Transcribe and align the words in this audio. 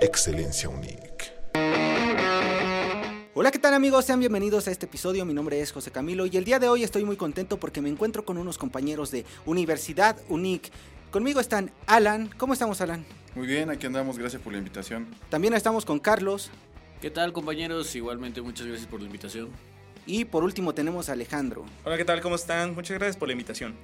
Excelencia 0.00 0.68
Unique. 0.68 1.32
Hola, 3.34 3.50
¿qué 3.50 3.58
tal 3.58 3.74
amigos? 3.74 4.04
Sean 4.04 4.20
bienvenidos 4.20 4.68
a 4.68 4.70
este 4.70 4.86
episodio. 4.86 5.24
Mi 5.24 5.34
nombre 5.34 5.60
es 5.60 5.72
José 5.72 5.90
Camilo 5.90 6.26
y 6.26 6.36
el 6.36 6.44
día 6.44 6.60
de 6.60 6.68
hoy 6.68 6.84
estoy 6.84 7.04
muy 7.04 7.16
contento 7.16 7.58
porque 7.58 7.80
me 7.80 7.88
encuentro 7.88 8.24
con 8.24 8.38
unos 8.38 8.58
compañeros 8.58 9.10
de 9.10 9.24
Universidad 9.44 10.16
UNIC. 10.28 10.70
Conmigo 11.10 11.40
están 11.40 11.72
Alan. 11.86 12.30
¿Cómo 12.36 12.52
estamos, 12.52 12.80
Alan? 12.80 13.04
Muy 13.34 13.48
bien, 13.48 13.70
aquí 13.70 13.86
andamos, 13.86 14.18
gracias 14.18 14.40
por 14.40 14.52
la 14.52 14.58
invitación. 14.58 15.08
También 15.30 15.54
estamos 15.54 15.84
con 15.84 15.98
Carlos. 15.98 16.50
¿Qué 17.00 17.10
tal 17.10 17.32
compañeros? 17.32 17.94
Igualmente 17.96 18.40
muchas 18.40 18.66
gracias 18.66 18.86
por 18.88 19.00
la 19.00 19.06
invitación. 19.06 19.48
Y 20.06 20.24
por 20.24 20.44
último 20.44 20.74
tenemos 20.74 21.08
a 21.08 21.12
Alejandro. 21.12 21.64
Hola, 21.84 21.96
¿qué 21.96 22.04
tal? 22.04 22.20
¿Cómo 22.20 22.36
están? 22.36 22.74
Muchas 22.74 22.98
gracias 22.98 23.16
por 23.16 23.28
la 23.28 23.32
invitación. 23.32 23.74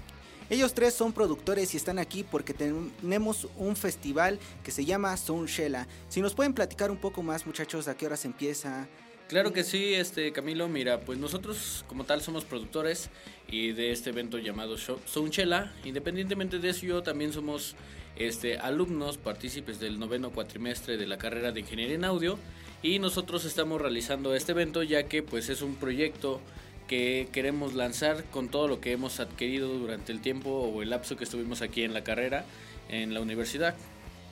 Ellos 0.51 0.75
tres 0.75 0.93
son 0.93 1.13
productores 1.13 1.73
y 1.73 1.79
están 1.79 1.99
aquí 1.99 2.23
porque 2.23 2.53
tenemos 2.53 3.49
un 3.57 3.77
festival 3.77 4.39
que 4.63 4.71
se 4.71 4.85
llama 4.85 5.17
Soundshella. 5.17 5.87
Si 6.09 6.21
nos 6.21 6.35
pueden 6.35 6.53
platicar 6.53 6.91
un 6.91 6.99
poco 6.99 7.23
más, 7.23 7.47
muchachos, 7.47 7.89
a 7.89 7.97
qué 7.97 8.07
hora 8.07 8.17
se 8.17 8.29
empieza. 8.29 8.87
Claro 9.29 9.55
que 9.55 9.65
sí, 9.65 9.95
este 9.95 10.33
Camilo, 10.33 10.69
mira, 10.69 11.01
pues 11.01 11.19
nosotros 11.19 11.85
como 11.89 12.05
tal 12.05 12.21
somos 12.21 12.45
productores 12.45 13.09
y 13.49 13.73
de 13.73 13.91
este 13.91 14.11
evento 14.11 14.39
llamado 14.39 14.77
Soundshella. 14.77 15.73
Independientemente 15.85 16.59
de 16.59 16.69
eso, 16.69 16.85
yo 16.85 17.03
también 17.03 17.33
somos 17.33 17.75
este, 18.17 18.59
alumnos, 18.59 19.17
partícipes 19.17 19.81
del 19.81 19.99
noveno 19.99 20.31
cuatrimestre 20.31 20.99
de 20.99 21.07
la 21.07 21.17
carrera 21.17 21.53
de 21.53 21.61
Ingeniería 21.61 21.95
en 21.95 22.05
Audio 22.05 22.39
y 22.83 22.99
nosotros 22.99 23.47
estamos 23.47 23.81
realizando 23.81 24.35
este 24.35 24.53
evento 24.53 24.83
ya 24.83 25.05
que 25.05 25.23
pues 25.23 25.49
es 25.49 25.63
un 25.63 25.77
proyecto 25.77 26.41
que 26.87 27.29
queremos 27.33 27.75
lanzar 27.75 28.25
con 28.25 28.49
todo 28.49 28.69
lo 28.69 28.81
que 28.81 28.93
hemos 28.93 29.21
adquirido 29.21 29.69
durante 29.69 30.13
el 30.13 30.21
tiempo 30.21 30.51
o 30.51 30.83
el 30.83 30.91
lapso 30.91 31.17
que 31.17 31.25
estuvimos 31.25 31.63
aquí 31.63 31.83
en 31.83 31.95
la 31.95 32.05
carrera 32.05 32.45
en 32.89 33.15
la 33.15 33.21
universidad. 33.21 33.75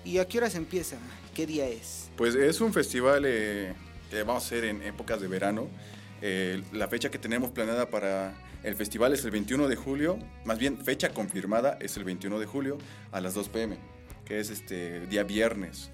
¿Y 0.04 0.18
a 0.18 0.26
qué 0.26 0.38
hora 0.38 0.50
se 0.50 0.58
empieza? 0.58 0.96
¿Qué 1.34 1.46
día 1.46 1.66
es? 1.66 2.10
Pues 2.16 2.34
es 2.34 2.60
un 2.60 2.72
festival 2.72 3.24
eh, 3.26 3.72
que 4.10 4.22
vamos 4.22 4.42
a 4.42 4.46
hacer 4.46 4.64
en 4.64 4.82
épocas 4.82 5.20
de 5.20 5.28
verano. 5.28 5.68
Eh, 6.20 6.62
la 6.72 6.88
fecha 6.88 7.10
que 7.10 7.18
tenemos 7.18 7.50
planeada 7.50 7.88
para 7.88 8.34
el 8.62 8.76
festival 8.76 9.12
es 9.12 9.24
el 9.24 9.30
21 9.32 9.68
de 9.68 9.76
julio, 9.76 10.18
más 10.44 10.58
bien 10.58 10.78
fecha 10.78 11.08
confirmada 11.10 11.78
es 11.80 11.96
el 11.96 12.04
21 12.04 12.38
de 12.38 12.46
julio 12.46 12.78
a 13.10 13.20
las 13.20 13.34
2 13.34 13.48
pm, 13.48 13.76
que 14.24 14.38
es 14.38 14.50
este 14.50 15.06
día 15.06 15.24
viernes. 15.24 15.90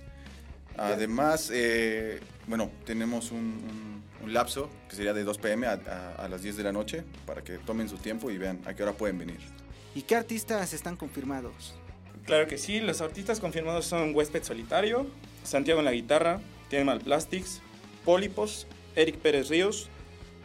Además, 0.78 1.50
eh, 1.52 2.20
bueno, 2.46 2.70
tenemos 2.84 3.32
un 3.32 3.98
un 4.22 4.32
lapso 4.32 4.68
que 4.88 4.96
sería 4.96 5.14
de 5.14 5.24
2 5.24 5.38
pm 5.38 5.66
a, 5.66 6.28
las 6.28 6.42
10 6.42 6.56
de 6.56 6.62
la 6.62 6.72
noche 6.72 7.04
para 7.26 7.42
que 7.42 7.58
tomen 7.58 7.88
su 7.88 7.98
tiempo 7.98 8.30
y 8.30 8.38
vean 8.38 8.60
a 8.66 8.74
qué 8.74 8.82
hora 8.82 8.92
pueden 8.92 9.18
venir. 9.18 9.38
¿Y 9.94 10.02
qué 10.02 10.16
artistas 10.16 10.72
están 10.72 10.96
confirmados? 10.96 11.74
Claro 12.24 12.46
que 12.46 12.58
sí, 12.58 12.80
los 12.80 13.00
artistas 13.00 13.40
confirmados 13.40 13.86
son 13.86 14.14
Huésped 14.14 14.42
Solitario, 14.42 15.06
Santiago 15.44 15.80
en 15.80 15.86
la 15.86 15.92
guitarra, 15.92 16.40
Mal 16.84 17.00
Plastics, 17.00 17.62
Pólipos, 18.04 18.66
Eric 18.94 19.16
Pérez 19.16 19.48
Ríos, 19.48 19.88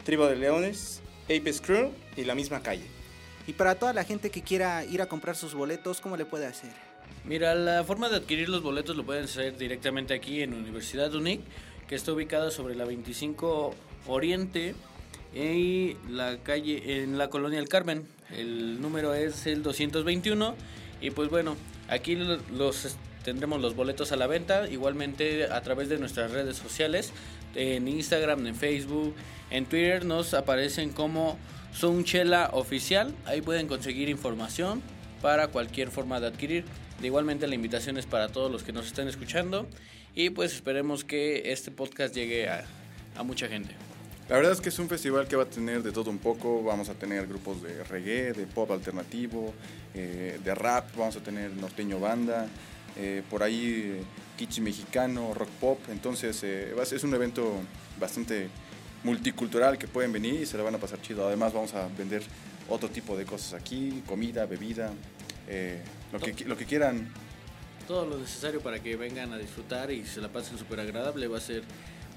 Tribo 0.05 0.27
de 0.27 0.37
Leones, 0.37 1.01
Ape 1.25 1.53
Crew 1.61 1.91
y 2.15 2.23
La 2.23 2.35
Misma 2.35 2.61
Calle. 2.61 2.85
Y 3.47 3.53
para 3.53 3.75
toda 3.75 3.91
la 3.91 4.05
gente 4.05 4.29
que 4.29 4.41
quiera 4.41 4.85
ir 4.85 5.01
a 5.01 5.07
comprar 5.07 5.35
sus 5.35 5.53
boletos, 5.53 5.99
¿cómo 5.99 6.15
le 6.15 6.25
puede 6.25 6.45
hacer? 6.45 6.71
Mira, 7.25 7.55
la 7.55 7.83
forma 7.83 8.09
de 8.09 8.17
adquirir 8.17 8.49
los 8.49 8.61
boletos 8.61 8.95
lo 8.95 9.05
pueden 9.05 9.25
hacer 9.25 9.57
directamente 9.57 10.13
aquí 10.13 10.41
en 10.41 10.53
Universidad 10.53 11.13
UNIC 11.15 11.41
que 11.87 11.95
está 11.95 12.11
ubicada 12.11 12.51
sobre 12.51 12.75
la 12.75 12.85
25 12.85 13.75
Oriente 14.07 14.75
y 15.33 15.95
la 16.09 16.37
calle 16.43 17.01
en 17.01 17.17
la 17.17 17.29
colonia 17.29 17.59
El 17.59 17.69
Carmen. 17.69 18.07
El 18.37 18.81
número 18.81 19.13
es 19.13 19.45
el 19.47 19.63
221 19.63 20.55
y 21.01 21.11
pues 21.11 21.29
bueno, 21.29 21.55
aquí 21.89 22.15
los 22.15 22.97
tendremos 23.23 23.61
los 23.61 23.75
boletos 23.75 24.11
a 24.11 24.15
la 24.15 24.27
venta, 24.27 24.69
igualmente 24.69 25.45
a 25.45 25.61
través 25.61 25.89
de 25.89 25.97
nuestras 25.97 26.31
redes 26.31 26.57
sociales, 26.57 27.11
en 27.55 27.88
Instagram, 27.88 28.45
en 28.47 28.55
Facebook, 28.55 29.16
en 29.49 29.66
Twitter 29.66 30.05
nos 30.05 30.33
aparecen 30.33 30.91
como 30.91 31.38
Soundchela 31.73 32.49
Oficial, 32.53 33.13
ahí 33.25 33.41
pueden 33.41 33.67
conseguir 33.67 34.09
información 34.09 34.81
para 35.22 35.47
cualquier 35.47 35.89
forma 35.89 36.19
de 36.19 36.28
adquirir. 36.28 36.66
Igualmente 37.03 37.47
la 37.47 37.56
invitación 37.56 37.97
es 37.97 38.06
para 38.06 38.30
todos 38.30 38.52
los 38.52 38.64
que 38.64 38.72
nos 38.72 38.86
están 38.88 39.08
escuchando 39.08 39.68
y 40.16 40.30
pues 40.30 40.53
esperemos 40.53 41.03
que 41.03 41.52
este 41.52 41.72
podcast 41.72 42.16
llegue 42.16 42.50
a, 42.50 42.66
mucha 43.24 43.47
gente. 43.47 43.75
La 44.30 44.38
verdad 44.38 44.53
es 44.53 44.62
que 44.62 44.69
es 44.69 44.80
un 44.80 44.88
festival 44.88 45.28
que 45.28 45.36
va 45.36 45.44
a 45.44 45.50
tener 45.50 45.84
de 45.84 45.91
todo 45.91 46.09
un 46.09 46.18
poco. 46.18 46.64
Vamos 46.64 46.90
a 46.90 46.94
tener 46.94 47.28
grupos 47.28 47.62
de 47.62 47.84
reggae, 47.84 48.34
de 48.34 48.47
pop 48.47 48.72
alternativo, 48.72 49.53
eh, 49.94 50.40
de 50.44 50.56
rap, 50.56 50.96
vamos 50.96 51.16
a 51.18 51.19
tener 51.19 51.52
norteño 51.52 52.00
banda, 52.00 52.47
eh, 52.97 53.22
por 53.30 53.44
ahí 53.44 54.02
kitsch 54.38 54.59
mexicano, 54.59 55.34
rock 55.34 55.50
pop. 55.59 55.80
Entonces 55.90 56.41
eh, 56.44 56.74
es 56.80 57.03
un 57.03 57.14
evento 57.14 57.53
bastante 58.00 58.47
multicultural 59.03 59.78
que 59.78 59.88
pueden 59.88 60.14
venir 60.14 60.35
y 60.35 60.46
se 60.46 60.58
lo 60.58 60.64
van 60.64 60.75
a 60.75 60.78
pasar 60.78 61.02
chido. 61.02 61.28
Además 61.28 61.53
vamos 61.53 61.74
a 61.74 61.88
vender 61.97 62.24
otro 62.70 62.90
tipo 62.90 63.18
de 63.18 63.25
cosas 63.25 63.53
aquí, 63.53 64.03
comida, 64.08 64.46
bebida, 64.46 64.91
lo, 66.11 66.19
que, 66.19 66.45
lo 66.45 66.57
que 66.57 66.65
quieran 66.65 67.11
todo 67.87 68.05
lo 68.05 68.17
necesario 68.17 68.61
para 68.61 68.81
que 68.81 68.95
vengan 68.95 69.33
a 69.33 69.37
disfrutar 69.37 69.91
y 69.91 70.05
se 70.05 70.21
la 70.21 70.29
pasen 70.29 70.57
súper 70.57 70.79
agradable. 70.79 71.27
Va 71.27 71.37
a 71.37 71.41
ser 71.41 71.63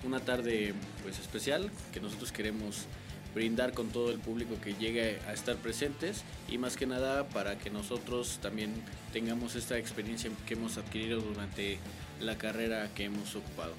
una 0.05 0.21
tarde 0.21 0.75
pues 1.03 1.19
especial 1.19 1.71
que 1.93 2.01
nosotros 2.01 2.33
queremos 2.33 2.87
brindar 3.35 3.75
con 3.75 3.89
todo 3.89 4.11
el 4.11 4.19
público 4.19 4.57
que 4.63 4.75
llegue 4.75 5.19
a 5.29 5.35
estar 5.35 5.57
presentes 5.57 6.23
y 6.49 6.57
más 6.57 6.77
que 6.77 6.87
nada 6.87 7.29
para 7.29 7.59
que 7.59 7.69
nosotros 7.69 8.39
también 8.41 8.73
tengamos 9.13 9.57
esta 9.57 9.77
experiencia 9.77 10.31
que 10.47 10.55
hemos 10.55 10.79
adquirido 10.79 11.21
durante 11.21 11.79
la 12.21 12.39
carrera 12.39 12.89
que 12.95 13.05
hemos 13.05 13.37
ocupado. 13.37 13.75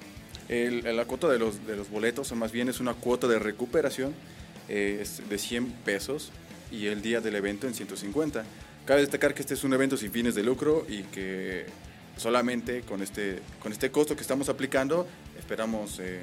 la 0.48 1.04
cuota 1.06 1.28
de 1.28 1.40
los, 1.40 1.66
de 1.66 1.74
los 1.74 1.90
boletos, 1.90 2.30
o 2.30 2.36
más 2.36 2.52
bien 2.52 2.68
es 2.68 2.78
una 2.78 2.94
cuota 2.94 3.26
de 3.26 3.40
recuperación 3.40 4.14
eh, 4.68 5.04
de 5.28 5.38
100 5.38 5.72
pesos 5.84 6.30
y 6.70 6.86
el 6.86 7.02
día 7.02 7.20
del 7.20 7.34
evento 7.34 7.66
en 7.66 7.74
150. 7.74 8.44
Cabe 8.88 9.02
destacar 9.02 9.34
que 9.34 9.42
este 9.42 9.52
es 9.52 9.64
un 9.64 9.74
evento 9.74 9.98
sin 9.98 10.10
fines 10.10 10.34
de 10.34 10.42
lucro 10.42 10.86
y 10.88 11.02
que 11.02 11.66
solamente 12.16 12.80
con 12.80 13.02
este, 13.02 13.40
con 13.60 13.70
este 13.70 13.90
costo 13.90 14.16
que 14.16 14.22
estamos 14.22 14.48
aplicando 14.48 15.06
esperamos 15.38 16.00
eh, 16.00 16.22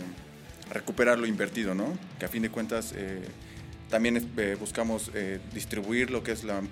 recuperar 0.71 1.19
lo 1.19 1.27
invertido, 1.27 1.75
¿no? 1.75 1.95
Que 2.17 2.25
a 2.25 2.27
fin 2.27 2.41
de 2.41 2.49
cuentas 2.49 2.91
eh, 2.95 3.21
también 3.91 4.31
eh, 4.37 4.57
buscamos 4.59 5.11
distribuir 5.53 6.09
lo 6.09 6.23
que 6.23 6.31
es 6.31 6.43
la, 6.43 6.63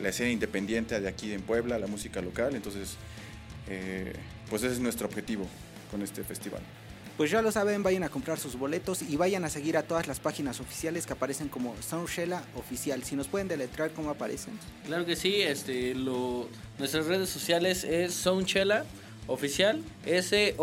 la, 0.00 0.08
escena 0.08 0.30
independiente 0.30 0.98
de 0.98 1.08
aquí 1.08 1.34
en 1.34 1.42
Puebla, 1.42 1.78
la 1.78 1.88
música 1.88 2.22
local, 2.22 2.54
entonces 2.54 2.96
pues 4.48 4.62
ese 4.62 4.72
es 4.72 4.80
nuestro 4.80 5.06
objetivo 5.06 5.46
con 5.90 6.00
este 6.00 6.24
festival. 6.24 6.62
Pues 7.16 7.30
ya 7.30 7.40
lo 7.42 7.52
saben, 7.52 7.84
vayan 7.84 8.02
a 8.02 8.08
comprar 8.08 8.40
sus 8.40 8.58
boletos 8.58 9.02
y 9.02 9.16
vayan 9.16 9.44
a 9.44 9.50
seguir 9.50 9.76
a 9.76 9.84
todas 9.84 10.08
las 10.08 10.18
páginas 10.18 10.58
oficiales 10.58 11.06
que 11.06 11.12
aparecen 11.12 11.48
como 11.48 11.76
Soundshella 11.80 12.42
Oficial. 12.56 13.04
Si 13.04 13.14
nos 13.14 13.28
pueden 13.28 13.46
deletrear 13.46 13.92
cómo 13.92 14.10
aparecen. 14.10 14.58
Claro 14.84 15.06
que 15.06 15.14
sí, 15.14 15.40
este, 15.40 15.94
lo, 15.94 16.48
nuestras 16.78 17.06
redes 17.06 17.28
sociales 17.28 17.84
es 17.84 18.14
Soundshella 18.14 18.84
Oficial, 19.28 19.80
S-O-U-N-D-X-H-E-L-A 20.04 20.58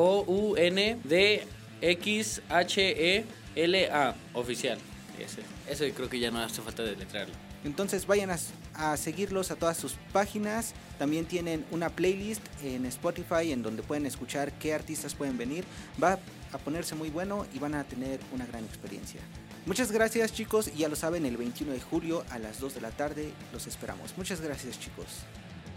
Oficial. 4.33 4.77
Ese, 5.19 5.41
ese 5.69 5.93
creo 5.93 6.09
que 6.09 6.19
ya 6.19 6.31
no 6.31 6.39
hace 6.39 6.61
falta 6.61 6.83
deletrearlo. 6.83 7.50
Entonces 7.63 8.07
vayan 8.07 8.31
a, 8.75 8.97
seguirlos 8.97 9.51
a 9.51 9.55
todas 9.55 9.77
sus 9.77 9.93
páginas. 10.11 10.73
También 10.97 11.25
tienen 11.25 11.65
una 11.71 11.89
playlist 11.89 12.41
en 12.63 12.85
Spotify 12.85 13.51
en 13.51 13.61
donde 13.61 13.83
pueden 13.83 14.05
escuchar 14.05 14.51
qué 14.53 14.73
artistas 14.73 15.13
pueden 15.13 15.37
venir. 15.37 15.65
Va 16.01 16.19
a 16.51 16.57
ponerse 16.57 16.95
muy 16.95 17.09
bueno 17.09 17.45
y 17.53 17.59
van 17.59 17.75
a 17.75 17.83
tener 17.83 18.19
una 18.33 18.45
gran 18.45 18.63
experiencia. 18.65 19.21
Muchas 19.65 19.91
gracias 19.91 20.33
chicos 20.33 20.71
y 20.73 20.79
ya 20.79 20.89
lo 20.89 20.95
saben, 20.95 21.25
el 21.25 21.37
21 21.37 21.73
de 21.73 21.79
julio 21.79 22.23
a 22.31 22.39
las 22.39 22.59
2 22.59 22.75
de 22.75 22.81
la 22.81 22.89
tarde 22.89 23.31
los 23.53 23.67
esperamos. 23.67 24.17
Muchas 24.17 24.41
gracias 24.41 24.79
chicos. 24.79 25.05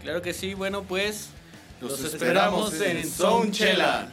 Claro 0.01 0.23
que 0.23 0.33
sí, 0.33 0.55
bueno 0.55 0.83
pues 0.83 1.29
los, 1.81 1.99
esperamos, 2.03 2.73
esperamos 2.73 3.03
en 3.05 3.09
Soundchela. 3.09 4.09